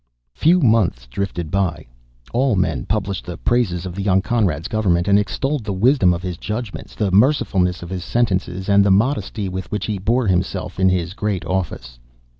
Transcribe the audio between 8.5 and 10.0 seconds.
and the modesty with which he